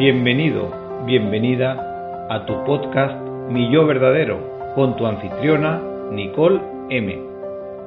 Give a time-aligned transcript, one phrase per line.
[0.00, 0.72] Bienvenido,
[1.04, 5.78] bienvenida a tu podcast Mi Yo Verdadero con tu anfitriona
[6.10, 6.58] Nicole
[6.88, 7.18] M.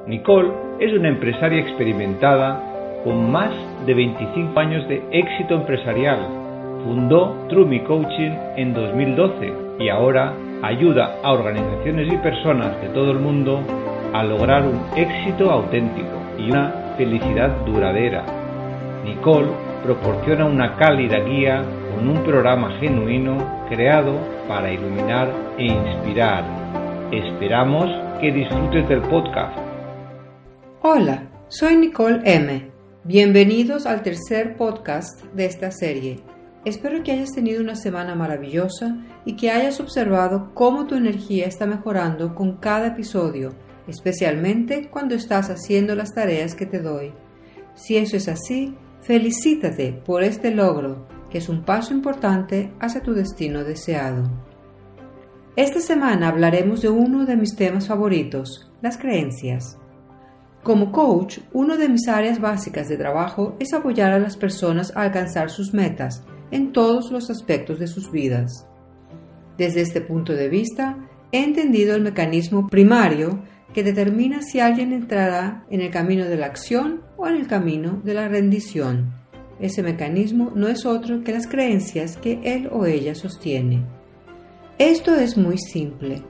[0.06, 0.48] Nicole
[0.78, 3.50] es una empresaria experimentada con más
[3.84, 6.20] de 25 años de éxito empresarial.
[6.84, 13.18] Fundó True Coaching en 2012 y ahora ayuda a organizaciones y personas de todo el
[13.18, 13.60] mundo
[14.12, 18.24] a lograr un éxito auténtico y una felicidad duradera.
[19.04, 19.48] Nicole
[19.82, 26.44] proporciona una cálida guía con un programa genuino creado para iluminar e inspirar.
[27.12, 27.86] Esperamos
[28.20, 29.56] que disfrutes del podcast.
[30.82, 32.70] Hola, soy Nicole M.
[33.04, 36.20] Bienvenidos al tercer podcast de esta serie.
[36.64, 41.66] Espero que hayas tenido una semana maravillosa y que hayas observado cómo tu energía está
[41.66, 43.52] mejorando con cada episodio,
[43.86, 47.12] especialmente cuando estás haciendo las tareas que te doy.
[47.74, 51.06] Si eso es así, felicítate por este logro,
[51.38, 54.30] es un paso importante hacia tu destino deseado.
[55.56, 59.78] Esta semana hablaremos de uno de mis temas favoritos, las creencias.
[60.64, 65.02] Como coach, una de mis áreas básicas de trabajo es apoyar a las personas a
[65.02, 68.66] alcanzar sus metas en todos los aspectos de sus vidas.
[69.58, 70.96] Desde este punto de vista,
[71.32, 73.42] he entendido el mecanismo primario
[73.72, 78.00] que determina si alguien entrará en el camino de la acción o en el camino
[78.04, 79.23] de la rendición.
[79.60, 83.82] Ese mecanismo no es otro que las creencias que él o ella sostiene.
[84.78, 86.22] Esto es muy simple.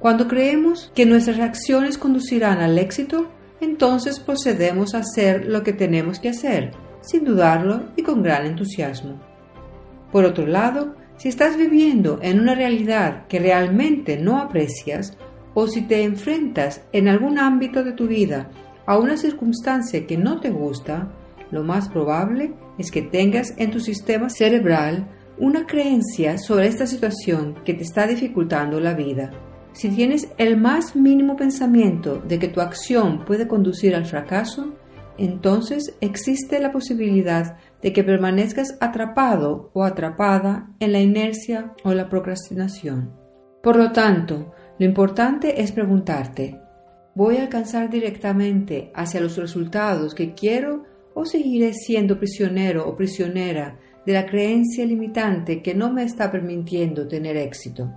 [0.00, 6.18] Cuando creemos que nuestras reacciones conducirán al éxito, entonces procedemos a hacer lo que tenemos
[6.18, 9.20] que hacer, sin dudarlo y con gran entusiasmo.
[10.10, 15.16] Por otro lado, si estás viviendo en una realidad que realmente no aprecias,
[15.54, 18.50] o si te enfrentas en algún ámbito de tu vida
[18.86, 21.12] a una circunstancia que no te gusta,
[21.52, 25.08] lo más probable es que tengas en tu sistema cerebral
[25.38, 29.30] una creencia sobre esta situación que te está dificultando la vida.
[29.72, 34.74] Si tienes el más mínimo pensamiento de que tu acción puede conducir al fracaso,
[35.18, 42.08] entonces existe la posibilidad de que permanezcas atrapado o atrapada en la inercia o la
[42.08, 43.12] procrastinación.
[43.62, 46.60] Por lo tanto, lo importante es preguntarte,
[47.14, 50.84] ¿voy a alcanzar directamente hacia los resultados que quiero
[51.14, 57.06] o seguiré siendo prisionero o prisionera de la creencia limitante que no me está permitiendo
[57.06, 57.92] tener éxito?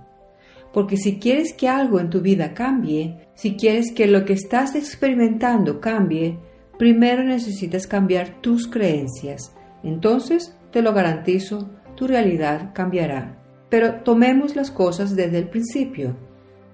[0.72, 4.74] Porque si quieres que algo en tu vida cambie, si quieres que lo que estás
[4.74, 6.38] experimentando cambie,
[6.78, 9.54] primero necesitas cambiar tus creencias.
[9.82, 13.42] Entonces, te lo garantizo, tu realidad cambiará.
[13.70, 16.16] Pero tomemos las cosas desde el principio.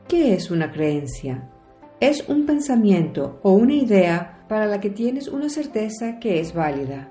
[0.09, 1.49] ¿Qué es una creencia?
[2.01, 7.09] Es un pensamiento o una idea para la que tienes una certeza que es válida.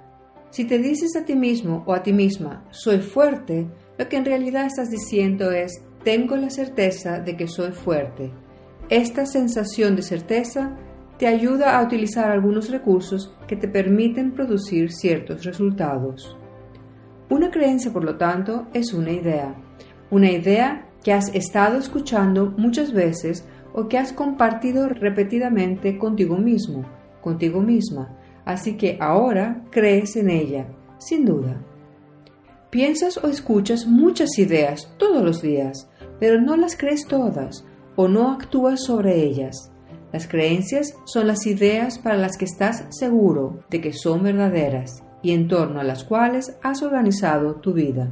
[0.52, 3.66] Si te dices a ti mismo o a ti misma, soy fuerte,
[3.97, 8.31] lo que en realidad estás diciendo es, tengo la certeza de que soy fuerte.
[8.90, 10.78] Esta sensación de certeza
[11.18, 16.38] te ayuda a utilizar algunos recursos que te permiten producir ciertos resultados.
[17.28, 19.56] Una creencia, por lo tanto, es una idea.
[20.12, 26.85] Una idea que has estado escuchando muchas veces o que has compartido repetidamente contigo mismo,
[27.22, 28.18] contigo misma.
[28.46, 30.68] Así que ahora crees en ella,
[30.98, 31.62] sin duda.
[32.70, 35.90] Piensas o escuchas muchas ideas todos los días,
[36.20, 37.66] pero no las crees todas
[37.96, 39.72] o no actúas sobre ellas.
[40.12, 45.32] Las creencias son las ideas para las que estás seguro de que son verdaderas y
[45.32, 48.12] en torno a las cuales has organizado tu vida.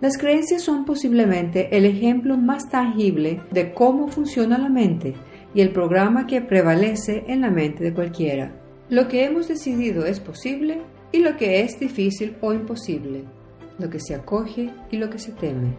[0.00, 5.14] Las creencias son posiblemente el ejemplo más tangible de cómo funciona la mente
[5.54, 8.60] y el programa que prevalece en la mente de cualquiera.
[8.90, 10.82] Lo que hemos decidido es posible
[11.12, 13.24] y lo que es difícil o imposible,
[13.78, 15.78] lo que se acoge y lo que se teme.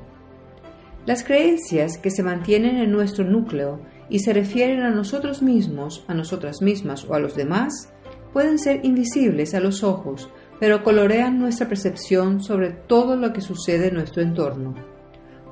[1.05, 6.13] Las creencias que se mantienen en nuestro núcleo y se refieren a nosotros mismos, a
[6.13, 7.93] nosotras mismas o a los demás,
[8.33, 13.89] pueden ser invisibles a los ojos, pero colorean nuestra percepción sobre todo lo que sucede
[13.89, 14.73] en nuestro entorno.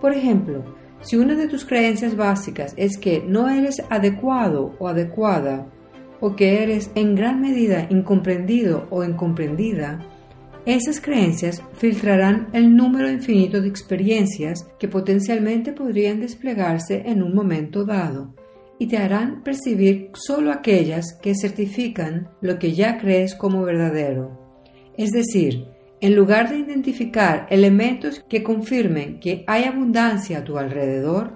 [0.02, 0.64] Por ejemplo,
[1.04, 5.68] si una de tus creencias básicas es que no eres adecuado o adecuada,
[6.20, 10.00] o que eres en gran medida incomprendido o incomprendida,
[10.66, 17.84] esas creencias filtrarán el número infinito de experiencias que potencialmente podrían desplegarse en un momento
[17.84, 18.34] dado
[18.80, 24.40] y te harán percibir solo aquellas que certifican lo que ya crees como verdadero.
[24.98, 25.68] Es decir,
[26.04, 31.32] en lugar de identificar elementos que confirmen que hay abundancia a tu alrededor,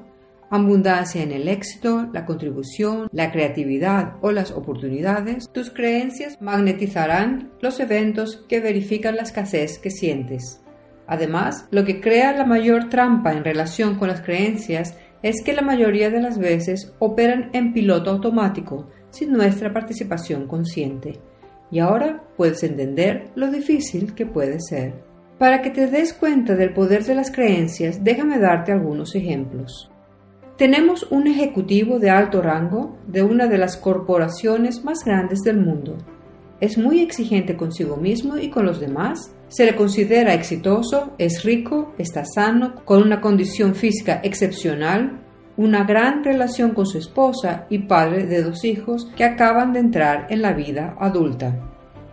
[0.49, 7.79] abundancia en el éxito, la contribución, la creatividad o las oportunidades, tus creencias magnetizarán los
[7.79, 10.59] eventos que verifican la escasez que sientes.
[11.07, 15.61] Además, lo que crea la mayor trampa en relación con las creencias es que la
[15.61, 21.21] mayoría de las veces operan en piloto automático, sin nuestra participación consciente.
[21.71, 24.93] Y ahora puedes entender lo difícil que puede ser.
[25.37, 29.91] Para que te des cuenta del poder de las creencias, déjame darte algunos ejemplos.
[30.57, 35.95] Tenemos un ejecutivo de alto rango de una de las corporaciones más grandes del mundo.
[36.59, 39.35] Es muy exigente consigo mismo y con los demás.
[39.49, 45.26] Se le considera exitoso, es rico, está sano, con una condición física excepcional,
[45.57, 50.27] una gran relación con su esposa y padre de dos hijos que acaban de entrar
[50.29, 51.53] en la vida adulta.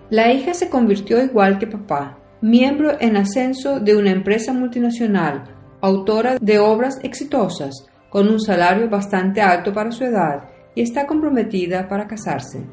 [0.08, 5.44] La hija se convirtió igual que papá, miembro en ascenso de una empresa multinacional,
[5.82, 10.44] autora de obras exitosas, con un salario bastante alto para su edad
[10.75, 12.64] y está comprometida para casarse.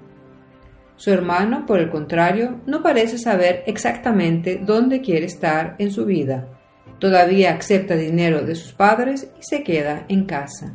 [0.95, 6.60] Su hermano, por el contrario, no parece saber exactamente dónde quiere estar en su vida
[7.01, 10.71] Todavía acepta dinero de sus padres y se queda en casa.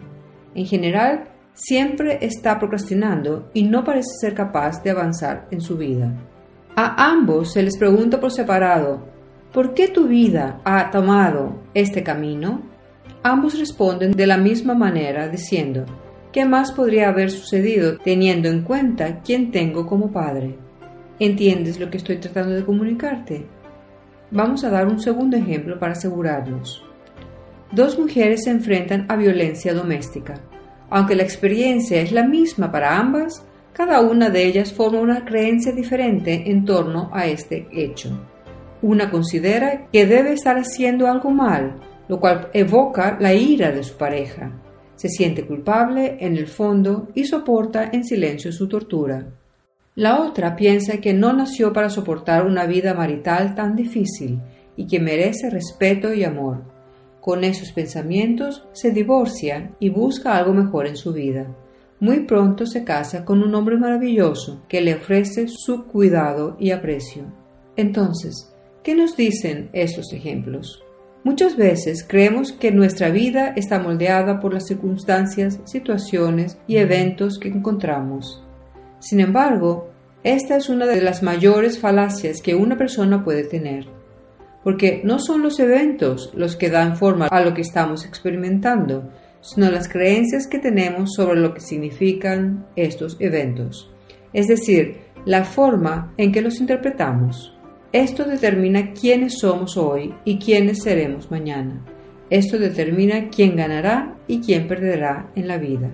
[0.57, 6.13] En general, siempre está procrastinando y no parece ser capaz de avanzar en su vida.
[6.75, 9.07] A ambos se les pregunta por separado,
[9.53, 12.61] ¿por qué tu vida ha tomado este camino?
[13.23, 15.85] Ambos responden de la misma manera diciendo,
[16.33, 20.59] ¿qué más podría haber sucedido teniendo en cuenta quién tengo como padre?
[21.21, 23.47] ¿Entiendes lo que estoy tratando de comunicarte?
[24.31, 26.83] Vamos a dar un segundo ejemplo para asegurarnos.
[27.71, 30.35] Dos mujeres se enfrentan a violencia doméstica.
[30.91, 35.73] Aunque la experiencia es la misma para ambas, cada una de ellas forma una creencia
[35.73, 38.11] diferente en torno a este hecho.
[38.83, 43.97] Una considera que debe estar haciendo algo mal, lo cual evoca la ira de su
[43.97, 44.53] pareja.
[44.97, 49.27] Se siente culpable en el fondo y soporta en silencio su tortura.
[49.97, 54.39] La otra piensa que no nació para soportar una vida marital tan difícil
[54.77, 56.65] y que merece respeto y amor.
[57.23, 61.47] Con esos pensamientos se divorcia y busca algo mejor en su vida.
[61.99, 67.33] Muy pronto se casa con un hombre maravilloso que le ofrece su cuidado y aprecio.
[67.75, 68.55] Entonces,
[68.85, 70.85] ¿qué nos dicen estos ejemplos?
[71.25, 77.49] Muchas veces creemos que nuestra vida está moldeada por las circunstancias, situaciones y eventos que
[77.49, 78.46] encontramos.
[79.09, 79.93] Sin embargo,
[80.25, 83.87] esta es una de las mayores falacias que una persona puede tener,
[84.65, 89.09] porque no son los eventos los que dan forma a lo que estamos experimentando,
[89.41, 93.95] sino las creencias que tenemos sobre lo que significan estos eventos,
[94.33, 97.57] es decir, la forma en que los interpretamos.
[97.93, 101.81] Esto determina quiénes somos hoy y quiénes seremos mañana.
[102.29, 105.93] Esto determina quién ganará y quién perderá en la vida.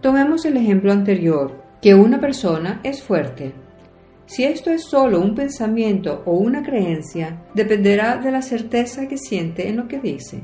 [0.00, 3.52] Tomemos el ejemplo anterior que una persona es fuerte.
[4.26, 9.68] Si esto es solo un pensamiento o una creencia, dependerá de la certeza que siente
[9.68, 10.42] en lo que dice.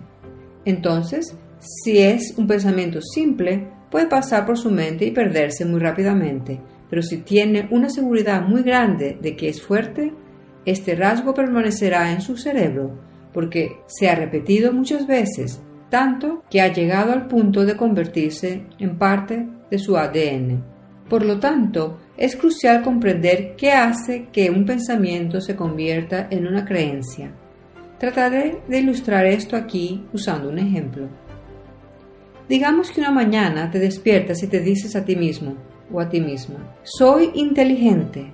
[0.64, 6.60] Entonces, si es un pensamiento simple, puede pasar por su mente y perderse muy rápidamente,
[6.88, 10.12] pero si tiene una seguridad muy grande de que es fuerte,
[10.64, 12.98] este rasgo permanecerá en su cerebro,
[13.32, 15.60] porque se ha repetido muchas veces,
[15.90, 20.73] tanto que ha llegado al punto de convertirse en parte de su ADN.
[21.08, 26.64] Por lo tanto, es crucial comprender qué hace que un pensamiento se convierta en una
[26.64, 27.32] creencia.
[27.98, 31.08] Trataré de ilustrar esto aquí usando un ejemplo.
[32.48, 35.56] Digamos que una mañana te despiertas y te dices a ti mismo
[35.92, 38.32] o a ti misma, soy inteligente.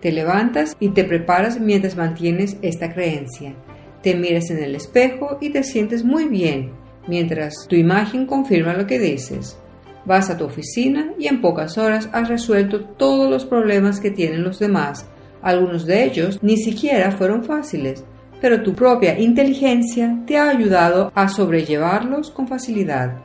[0.00, 3.54] Te levantas y te preparas mientras mantienes esta creencia.
[4.02, 6.72] Te miras en el espejo y te sientes muy bien,
[7.06, 9.58] mientras tu imagen confirma lo que dices.
[10.06, 14.44] Vas a tu oficina y en pocas horas has resuelto todos los problemas que tienen
[14.44, 15.06] los demás.
[15.42, 18.04] Algunos de ellos ni siquiera fueron fáciles,
[18.40, 23.18] pero tu propia inteligencia te ha ayudado a sobrellevarlos con facilidad.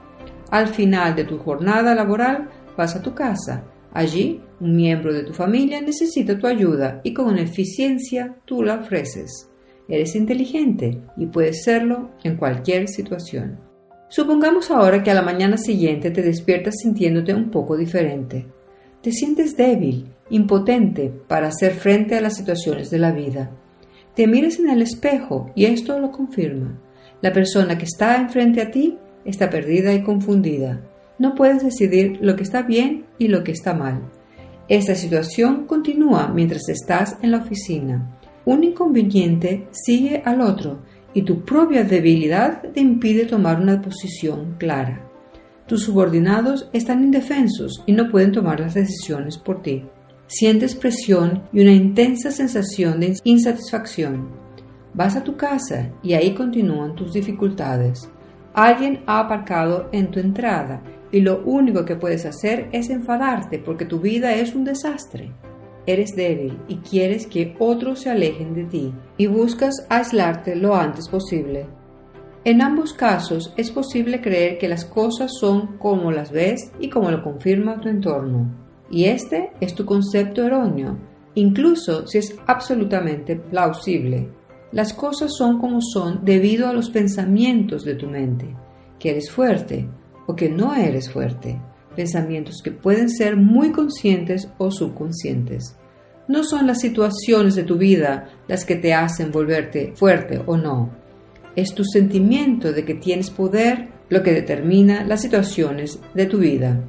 [0.51, 3.63] Al final de tu jornada laboral vas a tu casa.
[3.93, 9.49] Allí, un miembro de tu familia necesita tu ayuda y con eficiencia tú la ofreces.
[9.87, 13.68] Eres inteligente y puedes serlo en cualquier situación.
[14.09, 18.47] Supongamos ahora que a la mañana siguiente te despiertas sintiéndote un poco diferente.
[19.03, 23.51] Te sientes débil, impotente para hacer frente a las situaciones de la vida.
[24.15, 26.79] Te miras en el espejo y esto lo confirma.
[27.21, 30.81] La persona que está enfrente a ti está perdida y confundida.
[31.19, 34.09] No puedes decidir lo que está bien y lo que está mal.
[34.69, 38.19] Esta situación continúa mientras estás en la oficina.
[38.45, 40.79] Un inconveniente sigue al otro
[41.19, 45.05] y tu propia debilidad te impide tomar una posición clara.
[45.67, 49.83] Tus subordinados están indefensos y no pueden tomar las decisiones por ti.
[50.27, 54.29] Sientes presión y una intensa sensación de insatisfacción.
[54.93, 58.09] Vas a tu casa y ahí continúan tus dificultades.
[58.53, 63.83] Alguien ha aparcado en tu entrada y lo único que puedes hacer es enfadarte porque
[63.83, 65.33] tu vida es un desastre.
[65.89, 71.09] Eres débil y quieres que otros se alejen de ti y buscas aislarte lo antes
[71.09, 71.65] posible.
[72.43, 77.09] En ambos casos es posible creer que las cosas son como las ves y como
[77.09, 78.53] lo confirma tu entorno.
[78.91, 80.95] Y este es tu concepto erróneo,
[81.33, 84.29] incluso si es absolutamente plausible.
[84.71, 88.55] Las cosas son como son debido a los pensamientos de tu mente,
[88.99, 89.89] que eres fuerte
[90.27, 91.59] o que no eres fuerte,
[91.95, 95.78] pensamientos que pueden ser muy conscientes o subconscientes.
[96.29, 100.91] No son las situaciones de tu vida las que te hacen volverte fuerte o no.
[101.55, 106.83] Es tu sentimiento de que tienes poder lo que determina las situaciones de tu vida.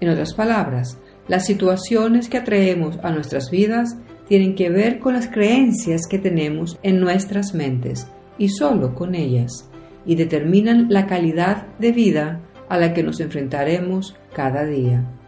[0.00, 3.96] En otras palabras, las situaciones que atraemos a nuestras vidas
[4.28, 8.06] tienen que ver con las creencias que tenemos en nuestras mentes
[8.38, 9.68] y solo con ellas,
[10.06, 15.19] y determinan la calidad de vida a la que nos enfrentaremos cada día.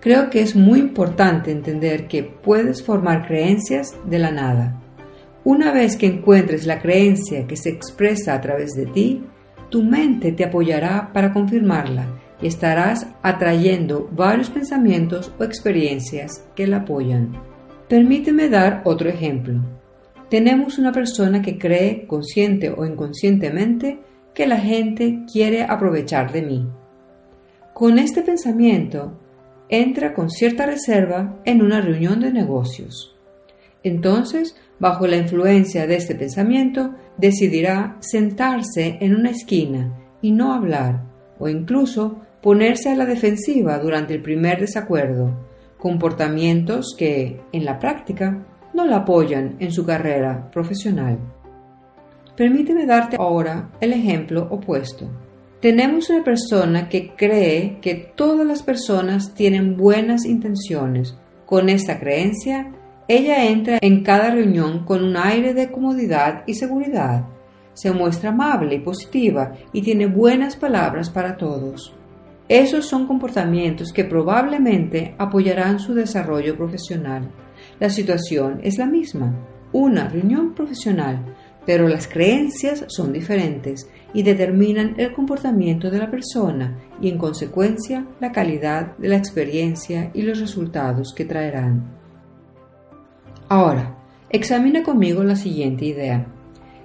[0.00, 4.80] Creo que es muy importante entender que puedes formar creencias de la nada.
[5.44, 9.24] Una vez que encuentres la creencia que se expresa a través de ti,
[9.70, 12.06] tu mente te apoyará para confirmarla
[12.40, 17.32] y estarás atrayendo varios pensamientos o experiencias que la apoyan.
[17.88, 19.60] Permíteme dar otro ejemplo.
[20.28, 24.00] Tenemos una persona que cree, consciente o inconscientemente,
[24.34, 26.68] que la gente quiere aprovechar de mí.
[27.72, 29.18] Con este pensamiento,
[29.68, 33.16] entra con cierta reserva en una reunión de negocios.
[33.82, 41.04] Entonces, bajo la influencia de este pensamiento, decidirá sentarse en una esquina y no hablar,
[41.38, 45.46] o incluso ponerse a la defensiva durante el primer desacuerdo,
[45.78, 48.44] comportamientos que, en la práctica,
[48.74, 51.18] no la apoyan en su carrera profesional.
[52.36, 55.08] Permíteme darte ahora el ejemplo opuesto.
[55.66, 61.18] Tenemos una persona que cree que todas las personas tienen buenas intenciones.
[61.44, 62.72] Con esta creencia,
[63.08, 67.26] ella entra en cada reunión con un aire de comodidad y seguridad.
[67.72, 71.92] Se muestra amable y positiva y tiene buenas palabras para todos.
[72.48, 77.28] Esos son comportamientos que probablemente apoyarán su desarrollo profesional.
[77.80, 79.34] La situación es la misma,
[79.72, 81.34] una reunión profesional,
[81.66, 88.06] pero las creencias son diferentes y determinan el comportamiento de la persona y en consecuencia
[88.20, 91.84] la calidad de la experiencia y los resultados que traerán.
[93.48, 93.98] Ahora,
[94.30, 96.26] examina conmigo la siguiente idea.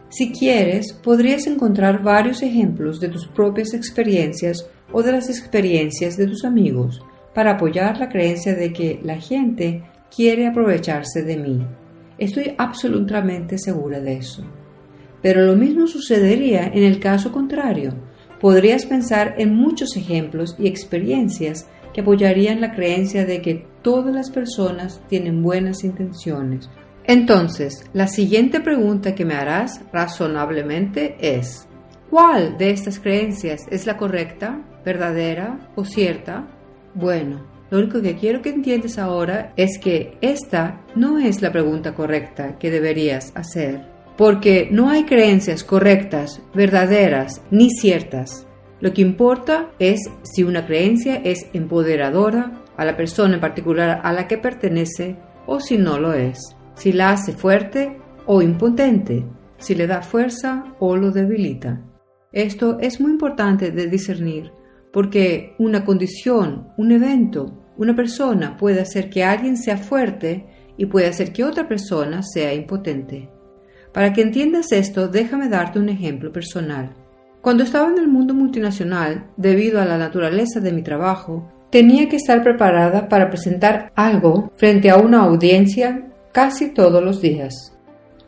[0.10, 6.28] Si quieres, podrías encontrar varios ejemplos de tus propias experiencias o de las experiencias de
[6.28, 7.02] tus amigos
[7.34, 9.84] para apoyar la creencia de que la gente
[10.14, 11.66] quiere aprovecharse de mí.
[12.18, 14.44] Estoy absolutamente segura de eso.
[15.22, 17.94] Pero lo mismo sucedería en el caso contrario.
[18.40, 24.30] Podrías pensar en muchos ejemplos y experiencias que apoyarían la creencia de que todas las
[24.32, 26.70] personas tienen buenas intenciones.
[27.04, 31.68] Entonces, la siguiente pregunta que me harás razonablemente es,
[32.10, 34.66] ¿cuál de estas creencias es la correcta?
[34.84, 36.48] verdadera o cierta?
[36.94, 41.94] Bueno, lo único que quiero que entiendas ahora es que esta no es la pregunta
[41.94, 43.86] correcta que deberías hacer,
[44.18, 48.48] porque no hay creencias correctas, verdaderas ni ciertas.
[48.80, 54.12] Lo que importa es si una creencia es empoderadora a la persona en particular a
[54.13, 59.25] la que pertenece o si no lo es, si la hace fuerte o impotente,
[59.58, 61.82] si le da fuerza o lo debilita.
[62.32, 64.51] Esto es muy importante de discernir
[64.91, 70.46] porque una condición, un evento, una persona puede hacer que alguien sea fuerte
[70.77, 73.30] y puede hacer que otra persona sea impotente.
[73.93, 76.95] Para que entiendas esto, déjame darte un ejemplo personal.
[77.41, 82.17] Cuando estaba en el mundo multinacional, debido a la naturaleza de mi trabajo, tenía que
[82.17, 87.75] estar preparada para presentar algo frente a una audiencia casi todos los días.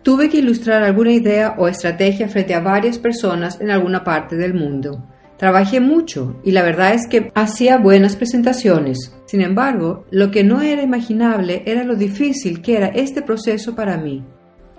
[0.02, 4.54] Tuve que ilustrar alguna idea o estrategia frente a varias personas en alguna parte del
[4.54, 5.08] mundo.
[5.38, 9.14] Trabajé mucho y la verdad es que hacía buenas presentaciones.
[9.26, 13.98] Sin embargo, lo que no era imaginable era lo difícil que era este proceso para
[13.98, 14.24] mí.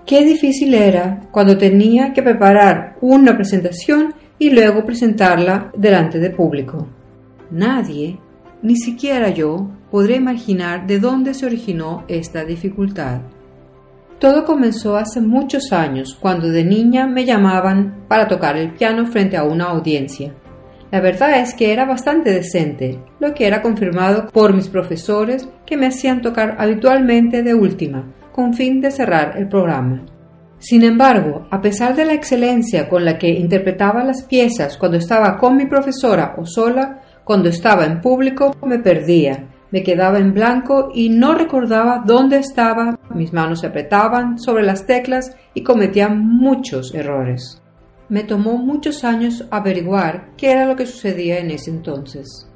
[0.06, 6.86] Qué difícil era cuando tenía que preparar una presentación y luego presentarla delante de público.
[7.50, 8.18] Nadie,
[8.60, 13.22] ni siquiera yo, podría imaginar de dónde se originó esta dificultad.
[14.18, 19.38] Todo comenzó hace muchos años, cuando de niña me llamaban para tocar el piano frente
[19.38, 20.34] a una audiencia.
[20.90, 25.78] La verdad es que era bastante decente, lo que era confirmado por mis profesores que
[25.78, 30.04] me hacían tocar habitualmente de última, con fin de cerrar el programa.
[30.58, 35.38] Sin embargo, a pesar de la excelencia con la que interpretaba las piezas cuando estaba
[35.38, 40.90] con mi profesora o sola, cuando estaba en público me perdía, me quedaba en blanco
[40.92, 46.92] y no recordaba dónde estaba, mis manos se apretaban sobre las teclas y cometía muchos
[46.92, 47.62] errores.
[48.08, 52.50] Me tomó muchos años averiguar qué era lo que sucedía en ese entonces.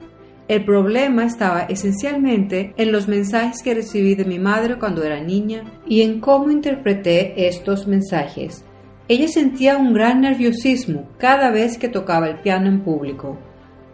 [0.48, 5.64] El problema estaba esencialmente en los mensajes que recibí de mi madre cuando era niña
[5.86, 8.64] y en cómo interpreté estos mensajes.
[9.08, 13.38] Ella sentía un gran nerviosismo cada vez que tocaba el piano en público.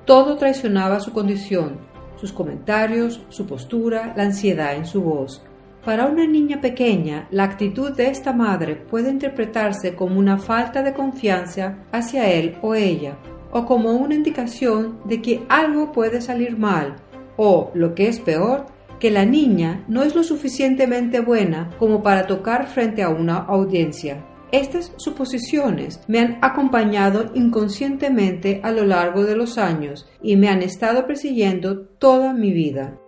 [0.04, 1.80] Todo traicionaba su condición,
[2.14, 5.44] sus comentarios, su postura, la ansiedad en su voz.
[5.84, 10.94] Para una niña pequeña, la actitud de esta madre puede interpretarse como una falta de
[10.94, 13.18] confianza hacia él o ella,
[13.54, 16.96] o como una indicación de que algo puede salir mal
[17.36, 18.66] o, lo que es peor,
[18.98, 24.24] que la niña no es lo suficientemente buena como para tocar frente a una audiencia.
[24.50, 30.62] Estas suposiciones me han acompañado inconscientemente a lo largo de los años y me han
[30.62, 32.98] estado persiguiendo toda mi vida.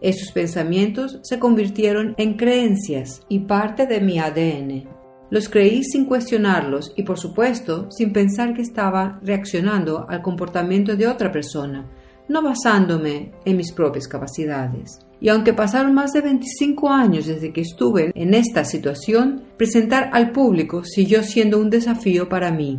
[0.00, 5.01] Esos pensamientos se convirtieron en creencias y parte de mi ADN.
[5.32, 11.06] Los creí sin cuestionarlos y por supuesto sin pensar que estaba reaccionando al comportamiento de
[11.06, 11.86] otra persona,
[12.28, 14.98] no basándome en mis propias capacidades.
[15.22, 20.32] Y aunque pasaron más de 25 años desde que estuve en esta situación, presentar al
[20.32, 22.78] público siguió siendo un desafío para mí.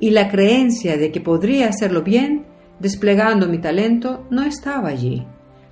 [0.00, 2.46] Y la creencia de que podría hacerlo bien,
[2.78, 5.26] desplegando mi talento, no estaba allí.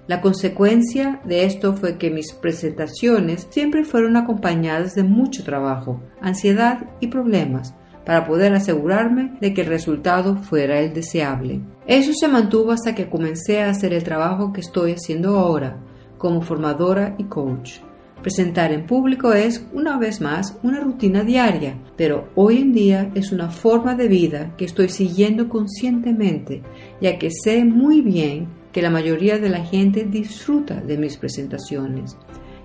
[0.08, 6.86] La consecuencia de esto fue que mis presentaciones siempre fueron acompañadas de mucho trabajo, ansiedad
[6.98, 7.74] y problemas
[8.06, 11.60] para poder asegurarme de que el resultado fuera el deseable.
[11.86, 15.78] Eso se mantuvo hasta que comencé a hacer el trabajo que estoy haciendo ahora,
[16.16, 17.80] como formadora y coach.
[18.22, 23.30] Presentar en público es, una vez más, una rutina diaria, pero hoy en día es
[23.30, 26.62] una forma de vida que estoy siguiendo conscientemente,
[26.98, 32.16] ya que sé muy bien que la mayoría de la gente disfruta de mis presentaciones.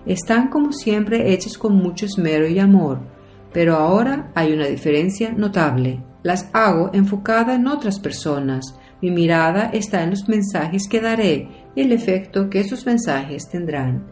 [0.06, 3.00] Están como siempre hechas con mucho esmero y amor,
[3.54, 6.04] pero ahora hay una diferencia notable.
[6.24, 8.78] Las hago enfocada en otras personas.
[9.02, 14.06] Mi mirada está en los mensajes que daré y el efecto que esos mensajes tendrán.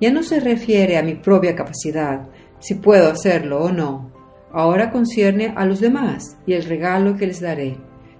[0.00, 2.28] Ya no se refiere a mi propia capacidad,
[2.60, 4.12] si puedo hacerlo o no.
[4.52, 7.76] Ahora concierne a los demás y el regalo que les daré.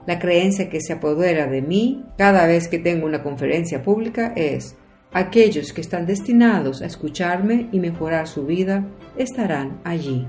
[0.09, 4.75] La creencia que se apodera de mí cada vez que tengo una conferencia pública es,
[5.13, 10.27] aquellos que están destinados a escucharme y mejorar su vida estarán allí.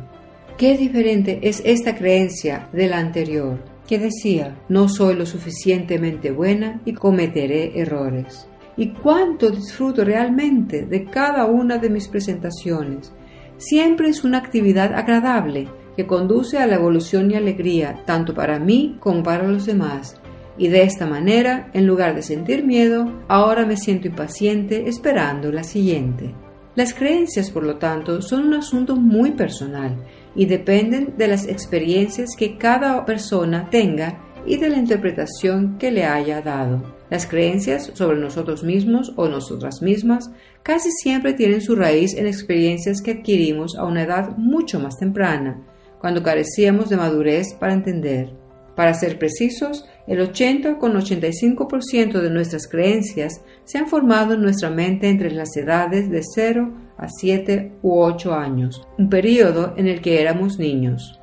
[0.58, 6.82] Qué diferente es esta creencia de la anterior, que decía, no soy lo suficientemente buena
[6.84, 8.50] y cometeré errores.
[8.76, 13.13] Y cuánto disfruto realmente de cada una de mis presentaciones.
[13.56, 15.70] Siempre es una actividad agradable
[16.08, 20.20] conduce a la evolución y alegría tanto para mí como para los demás.
[20.58, 25.64] Y de esta manera, en lugar de sentir miedo, ahora me siento impaciente esperando la
[25.64, 26.34] siguiente.
[26.76, 29.98] Las creencias, por lo tanto, son un asunto muy personal
[30.36, 36.06] y dependen de las experiencias que cada persona tenga y de la interpretación que le
[36.06, 36.82] haya dado.
[37.10, 40.32] Las creencias sobre nosotros mismos o nosotras mismas
[40.64, 45.62] casi siempre tienen su raíz en experiencias que adquirimos a una edad mucho más temprana,
[46.00, 48.34] cuando carecíamos de madurez para entender.
[48.76, 54.70] Para ser precisos, el 80 con 85% de nuestras creencias se han formado en nuestra
[54.70, 60.02] mente entre las edades de 0 a 7 u 8 años, un periodo en el
[60.02, 61.20] que éramos niños.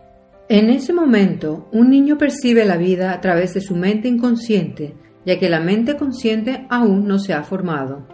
[0.48, 5.38] En ese momento, un niño percibe la vida a través de su mente inconsciente, ya
[5.38, 8.06] que la mente consciente aún no se ha formado.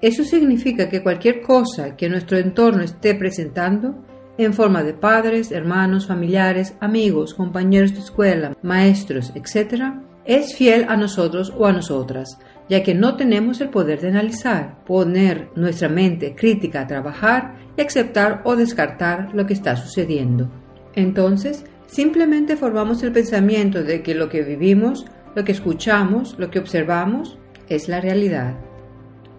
[0.00, 4.04] Eso significa que cualquier cosa que nuestro entorno esté presentando
[4.38, 9.94] en forma de padres, hermanos, familiares, amigos, compañeros de escuela, maestros, etc.,
[10.24, 14.84] es fiel a nosotros o a nosotras, ya que no tenemos el poder de analizar,
[14.84, 20.50] poner nuestra mente crítica a trabajar y aceptar o descartar lo que está sucediendo.
[20.94, 26.58] Entonces, simplemente formamos el pensamiento de que lo que vivimos, lo que escuchamos, lo que
[26.58, 28.56] observamos, es la realidad.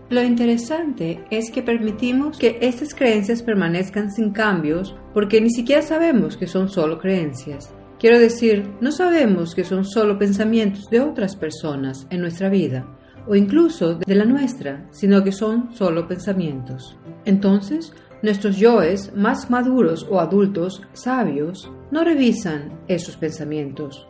[0.09, 6.37] Lo interesante es que permitimos que estas creencias permanezcan sin cambios porque ni siquiera sabemos
[6.37, 7.73] que son solo creencias.
[7.99, 12.87] Quiero decir, no sabemos que son solo pensamientos de otras personas en nuestra vida
[13.27, 16.97] o incluso de la nuestra, sino que son solo pensamientos.
[17.25, 24.07] Entonces, nuestros yoes más maduros o adultos sabios no revisan esos pensamientos.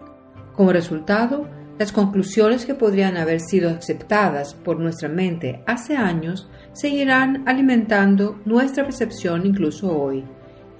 [0.53, 7.43] Como resultado, las conclusiones que podrían haber sido aceptadas por nuestra mente hace años seguirán
[7.47, 10.23] alimentando nuestra percepción incluso hoy.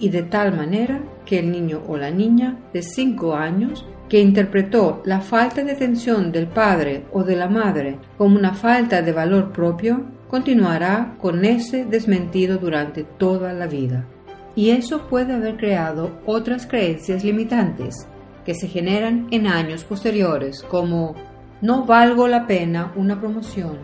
[0.00, 5.02] y de tal manera que el niño o la niña de 5 años que interpretó
[5.04, 9.52] la falta de atención del padre o de la madre como una falta de valor
[9.52, 14.06] propio, continuará con ese desmentido durante toda la vida.
[14.54, 18.06] Y eso puede haber creado otras creencias limitantes
[18.44, 21.14] que se generan en años posteriores, como
[21.60, 23.78] no valgo la pena una promoción,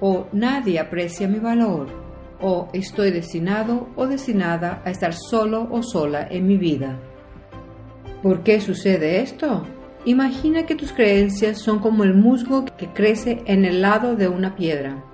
[0.00, 1.88] o nadie aprecia mi valor,
[2.40, 6.98] o estoy destinado o destinada a estar solo o sola en mi vida.
[8.22, 9.64] ¿Por qué sucede esto?
[10.04, 14.54] Imagina que tus creencias son como el musgo que crece en el lado de una
[14.54, 15.04] piedra.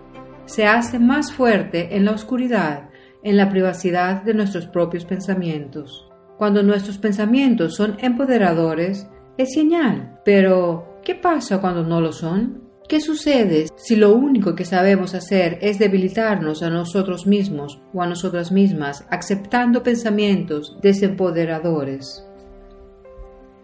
[0.44, 2.90] Se hace más fuerte en la oscuridad,
[3.23, 6.11] en la privacidad de nuestros propios pensamientos.
[6.38, 10.20] Cuando nuestros pensamientos son empoderadores, es señal.
[10.25, 12.64] Pero, ¿qué pasa cuando no lo son?
[12.88, 18.07] ¿Qué sucede si lo único que sabemos hacer es debilitarnos a nosotros mismos o a
[18.07, 22.27] nosotras mismas aceptando pensamientos desempoderadores?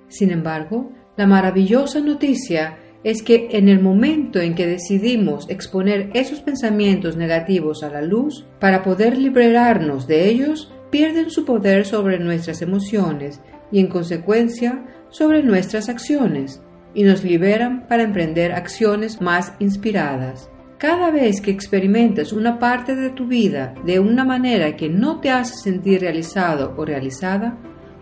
[0.08, 6.40] Sin embargo, la maravillosa noticia es que en el momento en que decidimos exponer esos
[6.40, 12.62] pensamientos negativos a la luz, para poder liberarnos de ellos, pierden su poder sobre nuestras
[12.62, 13.40] emociones
[13.72, 16.62] y en consecuencia sobre nuestras acciones,
[16.94, 20.50] y nos liberan para emprender acciones más inspiradas.
[20.78, 25.30] Cada vez que experimentas una parte de tu vida de una manera que no te
[25.30, 27.58] hace sentir realizado o realizada,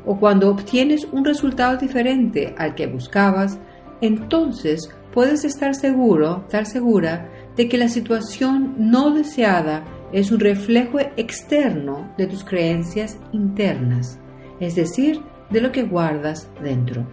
[0.06, 3.58] o cuando obtienes un resultado diferente al que buscabas,
[4.00, 10.98] entonces puedes estar seguro, estar segura de que la situación no deseada es un reflejo
[11.16, 14.18] externo de tus creencias internas,
[14.60, 17.06] es decir, de lo que guardas dentro.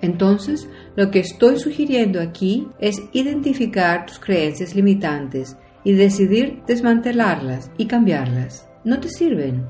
[0.00, 7.86] Entonces, lo que estoy sugiriendo aquí es identificar tus creencias limitantes y decidir desmantelarlas y
[7.86, 8.68] cambiarlas.
[8.84, 9.64] No te sirven,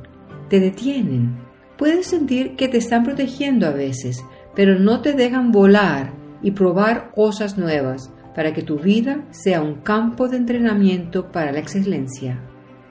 [0.49, 1.37] te detienen,
[1.83, 7.11] Puedes sentir que te están protegiendo a veces, pero no te dejan volar y probar
[7.11, 12.41] cosas nuevas para que tu vida sea un campo de entrenamiento para la excelencia.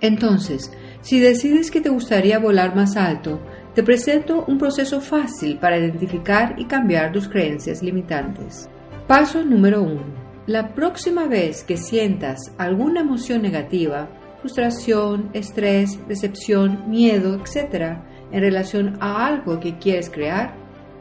[0.01, 3.39] Entonces, si decides que te gustaría volar más alto,
[3.75, 8.69] te presento un proceso fácil para identificar y cambiar tus creencias limitantes.
[9.07, 10.01] Paso número 1.
[10.47, 14.09] La próxima vez que sientas alguna emoción negativa,
[14.41, 17.97] frustración, estrés, decepción, miedo, etc.,
[18.31, 20.55] en relación a algo que quieres crear,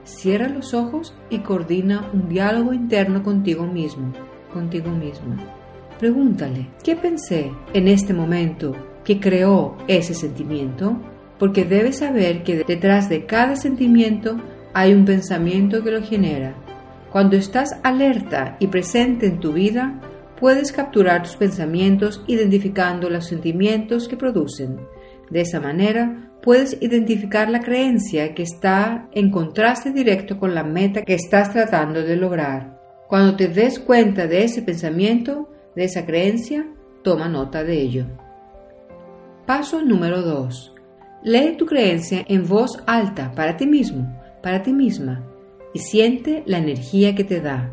[0.05, 4.12] cierra los ojos y coordina un diálogo interno contigo mismo,
[4.50, 5.36] contigo mismo.
[5.98, 10.96] Pregúntale, ¿qué pensé en este momento que creó ese sentimiento?
[11.38, 14.36] Porque debes saber que detrás de cada sentimiento
[14.72, 16.54] hay un pensamiento que lo genera.
[17.10, 20.00] Cuando estás alerta y presente en tu vida,
[20.38, 24.80] puedes capturar tus pensamientos identificando los sentimientos que producen.
[25.28, 31.02] De esa manera, puedes identificar la creencia que está en contraste directo con la meta
[31.02, 32.79] que estás tratando de lograr.
[33.10, 36.66] Cuando te des cuenta de ese pensamiento, de esa creencia,
[37.02, 38.06] toma nota de ello.
[39.46, 40.74] Paso número 2.
[41.24, 45.26] Lee tu creencia en voz alta para ti mismo, para ti misma,
[45.74, 47.70] y siente la energía que te da.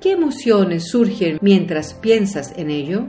[0.00, 3.06] ¿Qué emociones surgen mientras piensas en ello?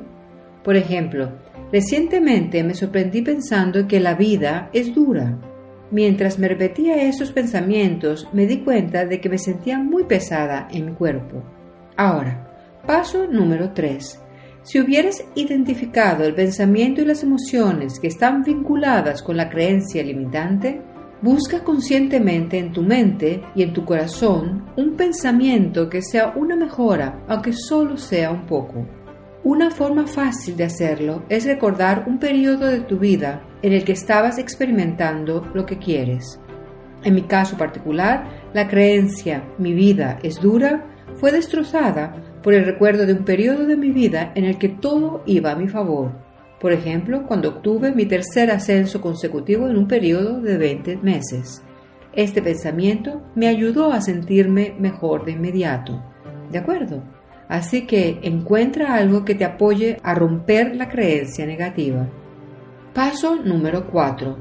[0.63, 1.31] Por ejemplo,
[1.73, 5.39] Recientemente me sorprendí pensando que la vida es dura.
[5.93, 10.87] Mientras me repetía esos pensamientos, me di cuenta de que me sentía muy pesada en
[10.87, 11.43] mi cuerpo.
[11.95, 14.19] Ahora, paso número 3.
[14.63, 20.81] Si hubieras identificado el pensamiento y las emociones que están vinculadas con la creencia limitante,
[21.21, 27.23] busca conscientemente en tu mente y en tu corazón un pensamiento que sea una mejora,
[27.27, 28.83] aunque solo sea un poco.
[29.45, 33.91] Una forma fácil de hacerlo es recordar un periodo de tu vida en el que
[33.91, 36.39] estabas experimentando lo que quieres.
[37.03, 43.05] En mi caso particular, la creencia mi vida es dura fue destrozada por el recuerdo
[43.05, 46.13] de un periodo de mi vida en el que todo iba a mi favor.
[46.61, 51.61] Por ejemplo, cuando obtuve mi tercer ascenso consecutivo en un periodo de 20 meses.
[52.13, 56.01] Este pensamiento me ayudó a sentirme mejor de inmediato.
[56.49, 57.03] ¿De acuerdo?
[57.53, 62.07] Así que encuentra algo que te apoye a romper la creencia negativa.
[62.95, 64.35] Paso número 4.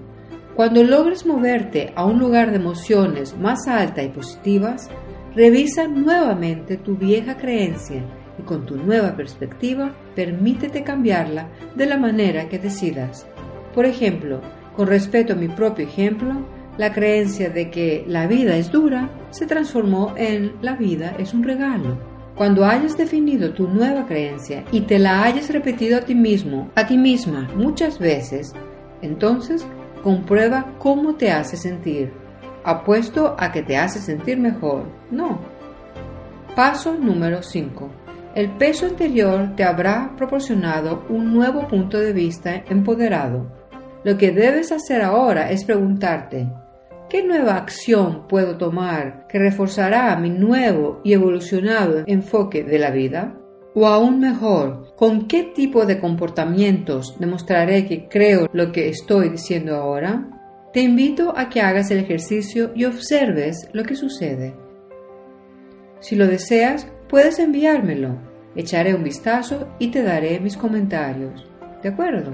[0.56, 4.88] Cuando logres moverte a un lugar de emociones más alta y positivas,
[5.36, 8.02] revisa nuevamente tu vieja creencia
[8.38, 13.26] y con tu nueva perspectiva permítete cambiarla de la manera que decidas.
[13.74, 14.40] Por ejemplo,
[14.74, 16.46] con respecto a mi propio ejemplo,
[16.78, 21.42] la creencia de que la vida es dura se transformó en la vida es un
[21.42, 22.11] regalo.
[22.34, 26.86] Cuando hayas definido tu nueva creencia y te la hayas repetido a ti mismo, a
[26.86, 28.54] ti misma muchas veces,
[29.02, 29.66] entonces
[30.02, 32.12] comprueba cómo te hace sentir.
[32.64, 34.84] Apuesto a que te hace sentir mejor.
[35.10, 35.40] No.
[36.56, 37.90] Paso número 5.
[38.34, 43.46] El peso anterior te habrá proporcionado un nuevo punto de vista empoderado.
[44.04, 46.48] Lo que debes hacer ahora es preguntarte,
[47.12, 53.38] ¿qué nueva acción puedo tomar que reforzará mi nuevo y evolucionado enfoque de la vida?
[53.74, 59.76] O aún mejor, ¿con qué tipo de comportamientos demostraré que creo lo que estoy diciendo
[59.76, 60.26] ahora?
[60.72, 64.54] Te invito a que hagas el ejercicio y observes lo que sucede.
[66.00, 68.16] Si lo deseas, puedes enviármelo.
[68.56, 71.46] Echaré un vistazo y te daré mis comentarios.
[71.82, 72.32] ¿De acuerdo?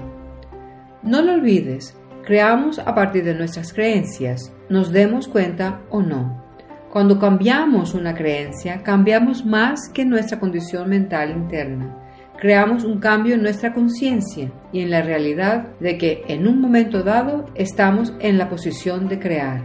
[1.03, 1.98] No lo olvides,
[2.29, 6.45] creamos a partir de nuestras creencias, nos demos cuenta o no.
[6.91, 11.97] Cuando cambiamos una creencia, cambiamos más que nuestra condición mental interna.
[12.39, 17.01] Creamos un cambio en nuestra conciencia y en la realidad de que en un momento
[17.01, 19.63] dado estamos en la posición de crear.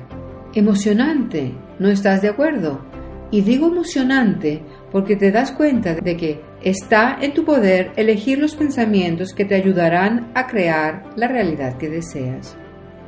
[0.55, 2.81] Emocionante, ¿no estás de acuerdo?
[3.31, 4.63] Y digo emocionante
[4.95, 9.57] porque te das cuenta de que está en tu poder elegir los pensamientos que te
[9.57, 12.57] ayudarán a crear la realidad que deseas.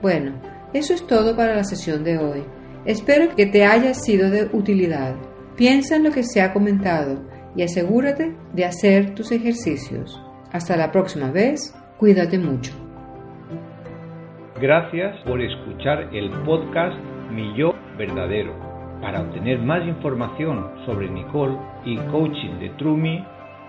[0.02, 0.32] Bueno,
[0.72, 2.42] eso es todo para la sesión de hoy.
[2.86, 5.14] Espero que te haya sido de utilidad.
[5.56, 7.22] Piensa en lo que se ha comentado
[7.54, 10.20] y asegúrate de hacer tus ejercicios.
[10.50, 12.72] Hasta la próxima vez, cuídate mucho.
[14.60, 16.98] Gracias por escuchar el podcast
[17.30, 18.65] Mi Yo Verdadero.
[19.00, 23.24] Para obtener más información sobre Nicole y coaching de Trumi,